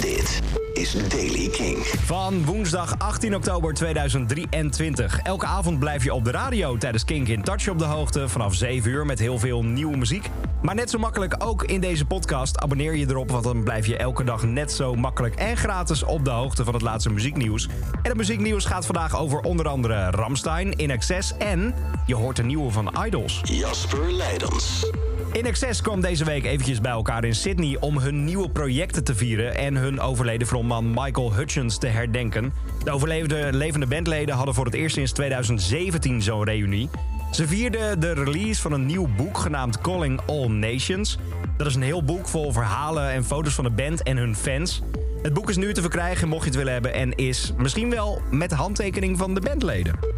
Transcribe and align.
Dit 0.00 0.42
is 0.72 1.08
Daily 1.08 1.48
King. 1.48 1.76
Van 1.86 2.44
woensdag 2.44 2.98
18 2.98 3.34
oktober 3.34 3.74
2023. 3.74 5.18
Elke 5.22 5.46
avond 5.46 5.78
blijf 5.78 6.04
je 6.04 6.14
op 6.14 6.24
de 6.24 6.30
radio 6.30 6.76
tijdens 6.76 7.04
Kink 7.04 7.28
in 7.28 7.42
Touch 7.42 7.68
op 7.68 7.78
de 7.78 7.84
hoogte. 7.84 8.28
Vanaf 8.28 8.54
7 8.54 8.90
uur 8.90 9.06
met 9.06 9.18
heel 9.18 9.38
veel 9.38 9.62
nieuwe 9.64 9.96
muziek. 9.96 10.30
Maar 10.62 10.74
net 10.74 10.90
zo 10.90 10.98
makkelijk 10.98 11.34
ook 11.38 11.64
in 11.64 11.80
deze 11.80 12.04
podcast. 12.04 12.58
Abonneer 12.58 12.94
je 12.96 13.08
erop, 13.08 13.30
want 13.30 13.44
dan 13.44 13.62
blijf 13.64 13.86
je 13.86 13.96
elke 13.96 14.24
dag 14.24 14.42
net 14.42 14.72
zo 14.72 14.94
makkelijk 14.94 15.34
en 15.34 15.56
gratis 15.56 16.02
op 16.02 16.24
de 16.24 16.30
hoogte 16.30 16.64
van 16.64 16.74
het 16.74 16.82
laatste 16.82 17.10
muzieknieuws. 17.10 17.68
En 17.92 18.08
het 18.08 18.16
muzieknieuws 18.16 18.64
gaat 18.64 18.86
vandaag 18.86 19.18
over 19.18 19.40
onder 19.40 19.68
andere 19.68 20.10
Ramstein, 20.10 20.72
In 20.72 20.90
Excess 20.90 21.36
en 21.36 21.74
je 22.06 22.14
hoort 22.14 22.36
de 22.36 22.44
nieuwe 22.44 22.70
van 22.70 22.94
Idols. 23.06 23.40
Jasper 23.42 24.12
Leidens. 24.12 24.86
In 25.34 25.46
Excess 25.46 25.82
kwam 25.82 26.00
deze 26.00 26.24
week 26.24 26.44
eventjes 26.44 26.80
bij 26.80 26.90
elkaar 26.90 27.24
in 27.24 27.34
Sydney 27.34 27.76
om 27.80 27.98
hun 27.98 28.24
nieuwe 28.24 28.50
projecten 28.50 29.04
te 29.04 29.14
vieren 29.14 29.54
en 29.54 29.76
hun 29.76 30.00
overleden 30.00 30.46
frontman 30.46 30.90
Michael 30.90 31.32
Hutchins 31.32 31.78
te 31.78 31.86
herdenken. 31.86 32.52
De 32.84 32.90
overlevende 32.90 33.48
levende 33.52 33.86
bandleden 33.86 34.34
hadden 34.34 34.54
voor 34.54 34.64
het 34.64 34.74
eerst 34.74 34.94
sinds 34.94 35.12
2017 35.12 36.22
zo'n 36.22 36.44
reunie. 36.44 36.88
Ze 37.32 37.46
vierden 37.46 38.00
de 38.00 38.12
release 38.12 38.60
van 38.60 38.72
een 38.72 38.86
nieuw 38.86 39.08
boek 39.16 39.38
genaamd 39.38 39.80
Calling 39.80 40.20
All 40.26 40.46
Nations. 40.46 41.18
Dat 41.56 41.66
is 41.66 41.74
een 41.74 41.82
heel 41.82 42.04
boek 42.04 42.28
vol 42.28 42.52
verhalen 42.52 43.10
en 43.10 43.24
foto's 43.24 43.54
van 43.54 43.64
de 43.64 43.70
band 43.70 44.02
en 44.02 44.16
hun 44.16 44.36
fans. 44.36 44.82
Het 45.22 45.34
boek 45.34 45.50
is 45.50 45.56
nu 45.56 45.72
te 45.72 45.80
verkrijgen 45.80 46.28
mocht 46.28 46.42
je 46.42 46.48
het 46.48 46.58
willen 46.58 46.72
hebben 46.72 46.94
en 46.94 47.14
is 47.14 47.52
misschien 47.56 47.90
wel 47.90 48.20
met 48.30 48.52
handtekening 48.52 49.18
van 49.18 49.34
de 49.34 49.40
bandleden. 49.40 50.13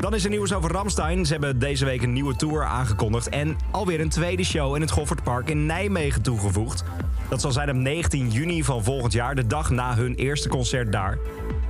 Dan 0.00 0.14
is 0.14 0.24
er 0.24 0.30
nieuws 0.30 0.52
over 0.52 0.70
Ramstein. 0.70 1.26
Ze 1.26 1.32
hebben 1.32 1.58
deze 1.58 1.84
week 1.84 2.02
een 2.02 2.12
nieuwe 2.12 2.36
tour 2.36 2.64
aangekondigd... 2.64 3.28
en 3.28 3.56
alweer 3.70 4.00
een 4.00 4.08
tweede 4.08 4.44
show 4.44 4.74
in 4.74 4.80
het 4.80 4.90
Goffertpark 4.90 5.48
in 5.48 5.66
Nijmegen 5.66 6.22
toegevoegd. 6.22 6.84
Dat 7.28 7.40
zal 7.40 7.52
zijn 7.52 7.70
op 7.70 7.76
19 7.76 8.30
juni 8.30 8.64
van 8.64 8.84
volgend 8.84 9.12
jaar, 9.12 9.34
de 9.34 9.46
dag 9.46 9.70
na 9.70 9.94
hun 9.94 10.14
eerste 10.14 10.48
concert 10.48 10.92
daar. 10.92 11.18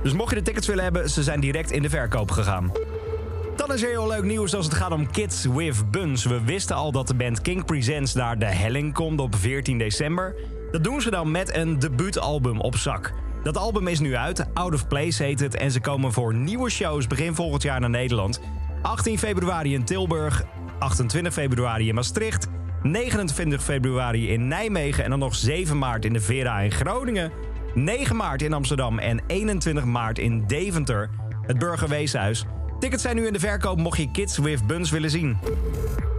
Dus 0.03 0.13
mocht 0.13 0.29
je 0.29 0.35
de 0.35 0.41
tickets 0.41 0.67
willen 0.67 0.83
hebben, 0.83 1.09
ze 1.09 1.23
zijn 1.23 1.39
direct 1.39 1.71
in 1.71 1.81
de 1.81 1.89
verkoop 1.89 2.31
gegaan. 2.31 2.71
Dan 3.55 3.73
is 3.73 3.83
er 3.83 3.89
heel 3.89 4.07
leuk 4.07 4.23
nieuws 4.23 4.55
als 4.55 4.65
het 4.65 4.75
gaat 4.75 4.91
om 4.91 5.11
Kids 5.11 5.45
with 5.45 5.91
Buns. 5.91 6.25
We 6.25 6.43
wisten 6.43 6.75
al 6.75 6.91
dat 6.91 7.07
de 7.07 7.13
band 7.13 7.41
King 7.41 7.65
Presents 7.65 8.13
naar 8.13 8.39
de 8.39 8.45
Helling 8.45 8.93
komt 8.93 9.19
op 9.19 9.35
14 9.35 9.77
december. 9.77 10.35
Dat 10.71 10.83
doen 10.83 11.01
ze 11.01 11.09
dan 11.09 11.31
met 11.31 11.55
een 11.55 11.79
debuutalbum 11.79 12.59
op 12.59 12.75
zak. 12.75 13.13
Dat 13.43 13.57
album 13.57 13.87
is 13.87 13.99
nu 13.99 14.15
uit, 14.15 14.45
Out 14.53 14.73
of 14.73 14.87
Place 14.87 15.23
heet 15.23 15.39
het... 15.39 15.55
en 15.55 15.71
ze 15.71 15.79
komen 15.79 16.11
voor 16.13 16.33
nieuwe 16.33 16.69
shows 16.69 17.07
begin 17.07 17.35
volgend 17.35 17.63
jaar 17.63 17.79
naar 17.79 17.89
Nederland. 17.89 18.41
18 18.81 19.19
februari 19.19 19.73
in 19.73 19.83
Tilburg, 19.83 20.43
28 20.79 21.33
februari 21.33 21.87
in 21.87 21.95
Maastricht... 21.95 22.47
29 22.83 23.63
februari 23.63 24.29
in 24.29 24.47
Nijmegen 24.47 25.03
en 25.03 25.09
dan 25.09 25.19
nog 25.19 25.35
7 25.35 25.77
maart 25.77 26.05
in 26.05 26.13
de 26.13 26.21
Vera 26.21 26.59
in 26.59 26.71
Groningen... 26.71 27.31
9 27.73 28.15
maart 28.15 28.41
in 28.41 28.53
Amsterdam 28.53 28.99
en 28.99 29.21
21 29.27 29.83
maart 29.83 30.19
in 30.19 30.43
Deventer, 30.47 31.09
het 31.41 31.59
Burgerweeshuis. 31.59 32.45
Tickets 32.79 33.03
zijn 33.03 33.15
nu 33.15 33.27
in 33.27 33.33
de 33.33 33.39
verkoop 33.39 33.77
mocht 33.77 33.97
je 33.97 34.11
Kids 34.11 34.37
with 34.37 34.67
Buns 34.67 34.89
willen 34.89 35.09
zien. 35.09 35.37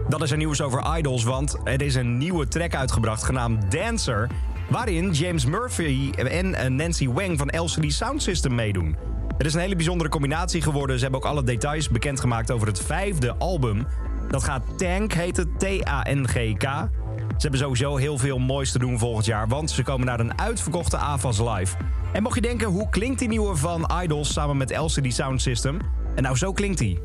Dan 0.09 0.23
is 0.23 0.31
er 0.31 0.37
nieuws 0.37 0.61
over 0.61 0.97
Idols, 0.97 1.23
want 1.23 1.57
er 1.63 1.81
is 1.81 1.95
een 1.95 2.17
nieuwe 2.17 2.47
track 2.47 2.75
uitgebracht 2.75 3.23
genaamd 3.23 3.71
Dancer... 3.71 4.29
waarin 4.73 5.11
James 5.11 5.45
Murphy 5.45 6.09
en 6.15 6.55
eh, 6.55 6.69
Nancy 6.69 7.07
Wang 7.09 7.37
van 7.37 7.47
LCD 7.61 7.93
Sound 7.93 8.23
System 8.23 8.55
meedoen. 8.55 8.95
Het 9.37 9.45
is 9.45 9.53
een 9.53 9.59
hele 9.59 9.75
bijzondere 9.75 10.09
combinatie 10.09 10.61
geworden. 10.61 10.95
Ze 10.95 11.03
hebben 11.03 11.21
ook 11.21 11.27
alle 11.27 11.43
details 11.43 11.89
bekendgemaakt 11.89 12.51
over 12.51 12.67
het 12.67 12.81
vijfde 12.81 13.35
album. 13.35 13.87
Dat 14.29 14.43
gaat 14.43 14.63
Tank 14.77 15.13
heten, 15.13 15.53
T-A-N-G-K. 15.57 16.63
Ze 16.63 17.37
hebben 17.37 17.59
sowieso 17.59 17.95
heel 17.95 18.17
veel 18.17 18.39
moois 18.39 18.71
te 18.71 18.79
doen 18.79 18.99
volgend 18.99 19.25
jaar... 19.25 19.47
want 19.47 19.71
ze 19.71 19.83
komen 19.83 20.05
naar 20.05 20.19
een 20.19 20.39
uitverkochte 20.39 20.97
AFAS 20.97 21.39
Live. 21.39 21.75
En 22.13 22.23
mocht 22.23 22.35
je 22.35 22.41
denken, 22.41 22.67
hoe 22.67 22.89
klinkt 22.89 23.19
die 23.19 23.27
nieuwe 23.27 23.55
van 23.55 23.89
Idols 24.03 24.33
samen 24.33 24.57
met 24.57 24.77
LCD 24.77 25.13
Sound 25.13 25.41
System? 25.41 25.79
En 26.15 26.23
nou, 26.23 26.37
zo 26.37 26.51
klinkt 26.51 26.77
die. 26.77 26.99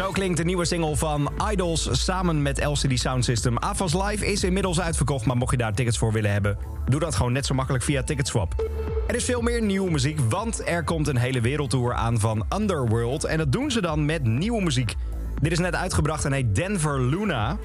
Zo 0.00 0.10
klinkt 0.10 0.36
de 0.36 0.44
nieuwe 0.44 0.64
single 0.64 0.96
van 0.96 1.30
Idols 1.50 1.88
samen 2.04 2.42
met 2.42 2.64
LCD 2.64 2.98
Sound 2.98 3.24
System. 3.24 3.58
AFAS 3.58 3.94
Live 3.94 4.26
is 4.26 4.44
inmiddels 4.44 4.80
uitverkocht, 4.80 5.26
maar 5.26 5.36
mocht 5.36 5.50
je 5.50 5.56
daar 5.56 5.74
tickets 5.74 5.98
voor 5.98 6.12
willen 6.12 6.32
hebben... 6.32 6.58
doe 6.88 7.00
dat 7.00 7.14
gewoon 7.14 7.32
net 7.32 7.46
zo 7.46 7.54
makkelijk 7.54 7.84
via 7.84 8.02
Ticketswap. 8.02 8.70
Er 9.06 9.14
is 9.14 9.24
veel 9.24 9.40
meer 9.40 9.62
nieuwe 9.62 9.90
muziek, 9.90 10.20
want 10.20 10.68
er 10.68 10.84
komt 10.84 11.08
een 11.08 11.16
hele 11.16 11.40
wereldtour 11.40 11.94
aan 11.94 12.20
van 12.20 12.44
Underworld... 12.56 13.24
en 13.24 13.38
dat 13.38 13.52
doen 13.52 13.70
ze 13.70 13.80
dan 13.80 14.04
met 14.04 14.24
nieuwe 14.24 14.62
muziek. 14.62 14.94
Dit 15.40 15.52
is 15.52 15.58
net 15.58 15.74
uitgebracht 15.74 16.24
en 16.24 16.32
heet 16.32 16.54
Denver 16.54 17.00
Luna... 17.00 17.58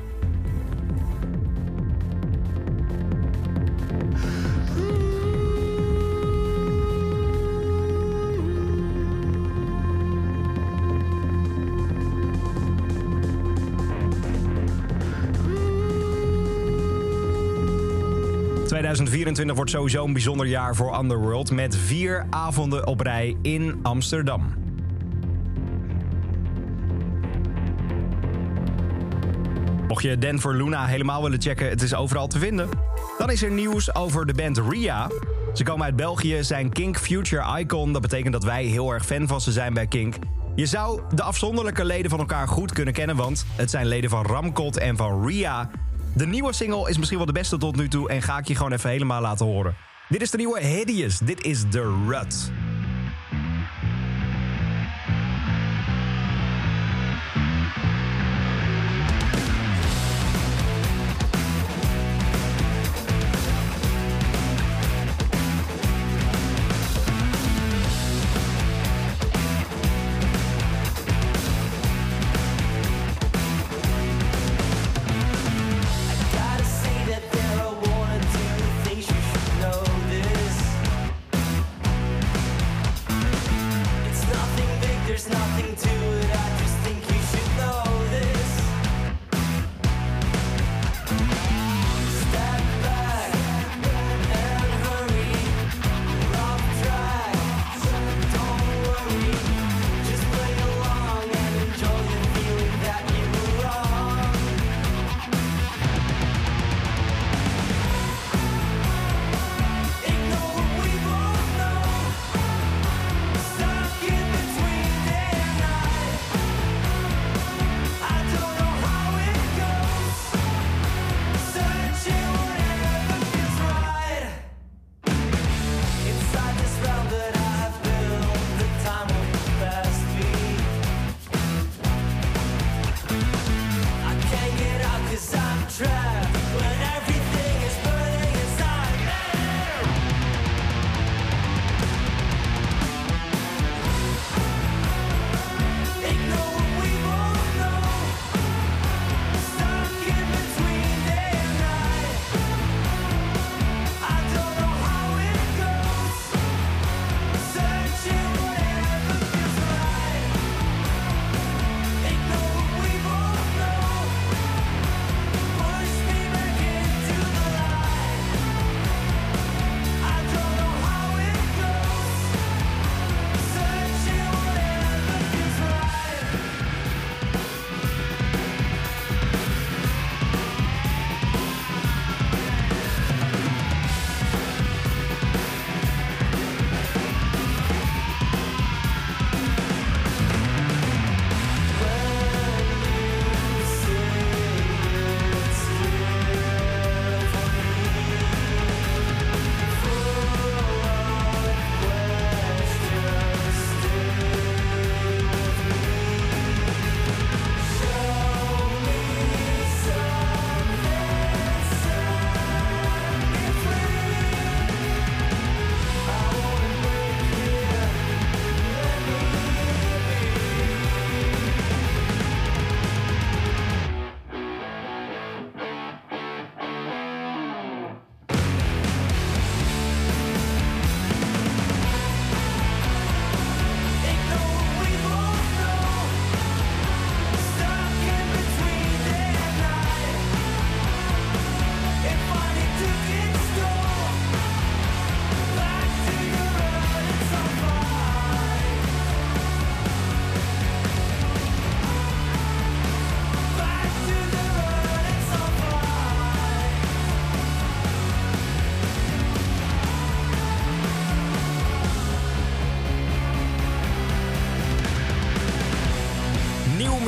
2024 18.95 19.55
wordt 19.55 19.71
sowieso 19.71 20.05
een 20.05 20.13
bijzonder 20.13 20.47
jaar 20.47 20.75
voor 20.75 20.99
Underworld... 20.99 21.51
met 21.51 21.75
vier 21.75 22.25
avonden 22.29 22.87
op 22.87 22.99
rij 22.99 23.37
in 23.41 23.79
Amsterdam. 23.81 24.53
Mocht 29.87 30.03
je 30.03 30.17
Denver 30.17 30.55
Luna 30.55 30.85
helemaal 30.85 31.23
willen 31.23 31.41
checken, 31.41 31.69
het 31.69 31.81
is 31.81 31.95
overal 31.95 32.27
te 32.27 32.39
vinden. 32.39 32.69
Dan 33.17 33.31
is 33.31 33.43
er 33.43 33.51
nieuws 33.51 33.95
over 33.95 34.25
de 34.25 34.33
band 34.33 34.57
Ria. 34.69 35.09
Ze 35.53 35.63
komen 35.63 35.85
uit 35.85 35.95
België, 35.95 36.43
zijn 36.43 36.69
Kink 36.69 36.97
Future 36.97 37.59
Icon. 37.59 37.93
Dat 37.93 38.01
betekent 38.01 38.33
dat 38.33 38.43
wij 38.43 38.63
heel 38.63 38.91
erg 38.91 39.05
fan 39.05 39.27
van 39.27 39.41
ze 39.41 39.51
zijn 39.51 39.73
bij 39.73 39.87
Kink. 39.87 40.15
Je 40.55 40.65
zou 40.65 41.01
de 41.13 41.23
afzonderlijke 41.23 41.85
leden 41.85 42.09
van 42.09 42.19
elkaar 42.19 42.47
goed 42.47 42.71
kunnen 42.73 42.93
kennen... 42.93 43.15
want 43.15 43.45
het 43.55 43.69
zijn 43.69 43.85
leden 43.85 44.09
van 44.09 44.25
Ramkot 44.25 44.77
en 44.77 44.97
van 44.97 45.27
Ria... 45.27 45.69
De 46.15 46.25
nieuwe 46.25 46.53
single 46.53 46.89
is 46.89 46.97
misschien 46.97 47.17
wel 47.17 47.27
de 47.27 47.33
beste 47.33 47.57
tot 47.57 47.75
nu 47.75 47.87
toe 47.87 48.09
en 48.09 48.21
ga 48.21 48.37
ik 48.37 48.47
je 48.47 48.55
gewoon 48.55 48.71
even 48.71 48.89
helemaal 48.89 49.21
laten 49.21 49.45
horen. 49.45 49.75
Dit 50.09 50.21
is 50.21 50.31
de 50.31 50.37
nieuwe 50.37 50.59
Hideous. 50.59 51.19
Dit 51.19 51.43
is 51.43 51.63
The 51.69 52.05
Rut. 52.07 52.51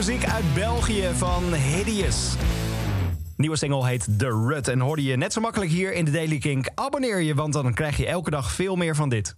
Muziek 0.07 0.29
uit 0.29 0.53
België 0.53 1.09
van 1.15 1.53
Hideous. 1.53 2.33
Nieuwe 3.35 3.57
single 3.57 3.87
heet 3.87 4.07
The 4.17 4.45
Rut 4.47 4.67
en 4.67 4.79
hoorde 4.79 5.03
je 5.03 5.17
net 5.17 5.33
zo 5.33 5.41
makkelijk 5.41 5.71
hier 5.71 5.93
in 5.93 6.05
de 6.05 6.11
Daily 6.11 6.37
Kink. 6.37 6.69
Abonneer 6.75 7.21
je, 7.21 7.35
want 7.35 7.53
dan 7.53 7.73
krijg 7.73 7.97
je 7.97 8.07
elke 8.07 8.29
dag 8.29 8.51
veel 8.51 8.75
meer 8.75 8.95
van 8.95 9.09
dit. 9.09 9.33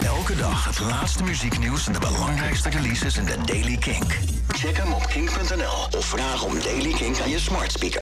Elke 0.00 0.36
dag 0.36 0.64
het 0.64 0.80
laatste 0.80 1.22
muzieknieuws 1.22 1.86
en 1.86 1.92
de 1.92 1.98
belangrijkste 1.98 2.68
releases 2.68 3.16
in 3.16 3.24
de 3.24 3.36
Daily 3.44 3.76
Kink. 3.76 4.18
Check 4.48 4.76
hem 4.76 4.92
op 4.92 5.06
kink.nl 5.06 5.98
of 5.98 6.04
vraag 6.04 6.44
om 6.44 6.60
Daily 6.62 6.92
Kink 6.92 7.20
aan 7.20 7.30
je 7.30 7.38
smart 7.38 7.72
speaker. 7.72 7.98